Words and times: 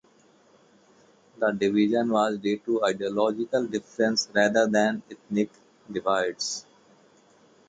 The 1.37 1.51
division 1.51 2.09
was 2.09 2.39
due 2.39 2.57
to 2.57 2.83
ideological 2.85 3.67
differences 3.67 4.31
rather 4.33 4.65
than 4.65 5.03
ethnic 5.11 5.51
divides. 5.91 6.65